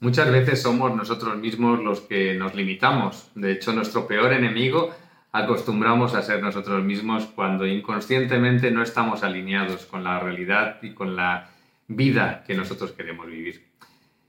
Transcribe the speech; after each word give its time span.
Muchas 0.00 0.32
veces 0.32 0.62
somos 0.62 0.96
nosotros 0.96 1.36
mismos 1.36 1.78
los 1.84 2.00
que 2.00 2.32
nos 2.32 2.54
limitamos. 2.54 3.30
De 3.34 3.52
hecho, 3.52 3.74
nuestro 3.74 4.06
peor 4.06 4.32
enemigo 4.32 4.94
acostumbramos 5.30 6.14
a 6.14 6.22
ser 6.22 6.42
nosotros 6.42 6.82
mismos 6.82 7.26
cuando 7.26 7.66
inconscientemente 7.66 8.70
no 8.70 8.82
estamos 8.82 9.22
alineados 9.22 9.84
con 9.84 10.02
la 10.02 10.18
realidad 10.18 10.78
y 10.80 10.94
con 10.94 11.16
la 11.16 11.50
vida 11.86 12.44
que 12.46 12.54
nosotros 12.54 12.92
queremos 12.92 13.26
vivir. 13.26 13.66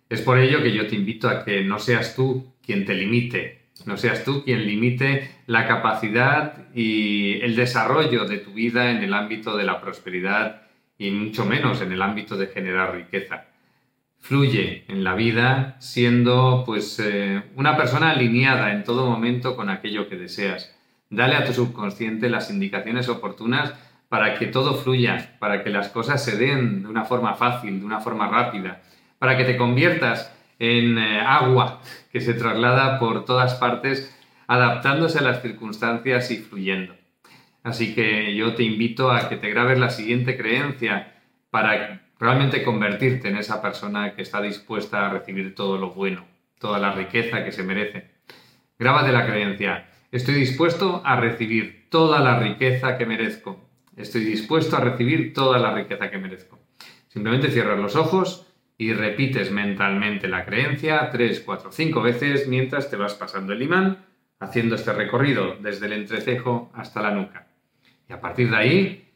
Es 0.09 0.21
por 0.21 0.39
ello 0.39 0.61
que 0.61 0.73
yo 0.73 0.87
te 0.87 0.95
invito 0.95 1.29
a 1.29 1.45
que 1.45 1.63
no 1.63 1.79
seas 1.79 2.17
tú 2.17 2.51
quien 2.61 2.83
te 2.83 2.93
limite, 2.93 3.69
no 3.85 3.95
seas 3.95 4.25
tú 4.25 4.43
quien 4.43 4.65
limite 4.65 5.31
la 5.47 5.69
capacidad 5.69 6.67
y 6.75 7.39
el 7.43 7.55
desarrollo 7.55 8.25
de 8.25 8.39
tu 8.39 8.51
vida 8.51 8.91
en 8.91 8.97
el 8.97 9.13
ámbito 9.13 9.55
de 9.55 9.63
la 9.63 9.79
prosperidad 9.79 10.63
y 10.97 11.11
mucho 11.11 11.45
menos 11.45 11.81
en 11.81 11.93
el 11.93 12.01
ámbito 12.01 12.35
de 12.35 12.47
generar 12.47 12.93
riqueza 12.93 13.45
fluye 14.21 14.85
en 14.87 15.03
la 15.03 15.15
vida 15.15 15.75
siendo 15.79 16.63
pues 16.65 16.99
eh, 16.99 17.43
una 17.55 17.75
persona 17.75 18.11
alineada 18.11 18.71
en 18.71 18.83
todo 18.83 19.09
momento 19.09 19.55
con 19.55 19.69
aquello 19.69 20.07
que 20.07 20.15
deseas. 20.15 20.73
Dale 21.09 21.35
a 21.35 21.43
tu 21.43 21.53
subconsciente 21.53 22.29
las 22.29 22.49
indicaciones 22.49 23.09
oportunas 23.09 23.73
para 24.07 24.35
que 24.37 24.47
todo 24.47 24.75
fluya, 24.75 25.35
para 25.39 25.63
que 25.63 25.69
las 25.69 25.89
cosas 25.89 26.23
se 26.23 26.37
den 26.37 26.83
de 26.83 26.87
una 26.87 27.03
forma 27.03 27.33
fácil, 27.33 27.79
de 27.79 27.85
una 27.85 27.99
forma 27.99 28.27
rápida, 28.27 28.81
para 29.19 29.35
que 29.35 29.43
te 29.43 29.57
conviertas 29.57 30.33
en 30.59 30.97
eh, 30.97 31.19
agua 31.19 31.81
que 32.11 32.21
se 32.21 32.33
traslada 32.33 32.99
por 32.99 33.25
todas 33.25 33.55
partes 33.55 34.15
adaptándose 34.47 35.19
a 35.19 35.23
las 35.23 35.41
circunstancias 35.41 36.29
y 36.29 36.37
fluyendo. 36.37 36.93
Así 37.63 37.95
que 37.95 38.35
yo 38.35 38.53
te 38.53 38.63
invito 38.63 39.11
a 39.11 39.29
que 39.29 39.37
te 39.37 39.49
grabes 39.49 39.79
la 39.79 39.89
siguiente 39.89 40.37
creencia 40.37 41.15
para 41.49 42.01
realmente 42.21 42.63
convertirte 42.63 43.29
en 43.29 43.37
esa 43.37 43.63
persona 43.63 44.13
que 44.13 44.21
está 44.21 44.41
dispuesta 44.43 45.07
a 45.07 45.09
recibir 45.09 45.55
todo 45.55 45.79
lo 45.79 45.89
bueno, 45.89 46.23
toda 46.59 46.77
la 46.77 46.91
riqueza 46.91 47.43
que 47.43 47.51
se 47.51 47.63
merece. 47.63 48.11
Grábate 48.77 49.11
la 49.11 49.25
creencia, 49.25 49.89
estoy 50.11 50.35
dispuesto 50.35 51.01
a 51.03 51.15
recibir 51.15 51.87
toda 51.89 52.19
la 52.19 52.37
riqueza 52.37 52.95
que 52.99 53.07
merezco. 53.07 53.59
Estoy 53.97 54.23
dispuesto 54.23 54.77
a 54.77 54.81
recibir 54.81 55.33
toda 55.33 55.57
la 55.57 55.73
riqueza 55.73 56.11
que 56.11 56.19
merezco. 56.19 56.59
Simplemente 57.07 57.49
cierras 57.49 57.79
los 57.79 57.95
ojos 57.95 58.47
y 58.77 58.93
repites 58.93 59.51
mentalmente 59.51 60.27
la 60.27 60.45
creencia 60.45 61.09
tres, 61.09 61.39
cuatro, 61.39 61.71
cinco 61.71 62.03
veces 62.03 62.47
mientras 62.47 62.91
te 62.91 62.97
vas 62.97 63.15
pasando 63.15 63.53
el 63.53 63.63
imán, 63.63 64.05
haciendo 64.39 64.75
este 64.75 64.93
recorrido 64.93 65.55
desde 65.59 65.87
el 65.87 65.93
entrecejo 65.93 66.71
hasta 66.75 67.01
la 67.01 67.11
nuca. 67.11 67.47
Y 68.07 68.13
a 68.13 68.21
partir 68.21 68.51
de 68.51 68.57
ahí, 68.57 69.10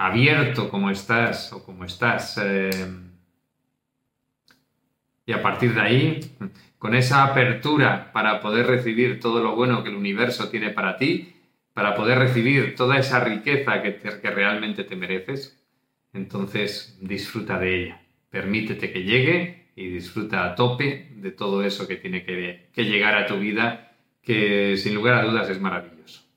abierto 0.00 0.70
como 0.70 0.90
estás 0.90 1.52
o 1.52 1.62
como 1.62 1.84
estás. 1.84 2.40
Eh, 2.42 2.70
y 5.26 5.32
a 5.32 5.42
partir 5.42 5.74
de 5.74 5.80
ahí, 5.80 6.20
con 6.78 6.94
esa 6.94 7.22
apertura 7.22 8.10
para 8.10 8.40
poder 8.40 8.66
recibir 8.66 9.20
todo 9.20 9.42
lo 9.42 9.54
bueno 9.54 9.82
que 9.82 9.90
el 9.90 9.96
universo 9.96 10.48
tiene 10.48 10.70
para 10.70 10.96
ti, 10.96 11.34
para 11.74 11.94
poder 11.94 12.18
recibir 12.18 12.74
toda 12.74 12.98
esa 12.98 13.20
riqueza 13.20 13.82
que, 13.82 13.98
que 13.98 14.30
realmente 14.30 14.84
te 14.84 14.96
mereces, 14.96 15.62
entonces 16.14 16.98
disfruta 17.02 17.58
de 17.58 17.82
ella. 17.82 18.02
Permítete 18.30 18.92
que 18.92 19.02
llegue 19.02 19.66
y 19.76 19.88
disfruta 19.88 20.46
a 20.46 20.54
tope 20.54 21.10
de 21.16 21.30
todo 21.30 21.62
eso 21.62 21.86
que 21.86 21.96
tiene 21.96 22.24
que, 22.24 22.70
que 22.72 22.84
llegar 22.86 23.16
a 23.16 23.26
tu 23.26 23.38
vida, 23.38 23.92
que 24.22 24.78
sin 24.78 24.94
lugar 24.94 25.16
a 25.16 25.24
dudas 25.24 25.50
es 25.50 25.60
maravilloso. 25.60 26.29